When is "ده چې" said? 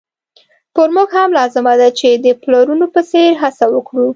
1.79-2.07